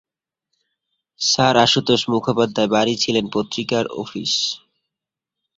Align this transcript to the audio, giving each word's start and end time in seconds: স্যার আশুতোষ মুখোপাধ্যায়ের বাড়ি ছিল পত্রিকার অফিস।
স্যার 1.19 1.55
আশুতোষ 1.57 2.01
মুখোপাধ্যায়ের 2.11 2.73
বাড়ি 2.75 2.93
ছিল 3.03 3.15
পত্রিকার 3.33 3.85
অফিস। 4.01 4.33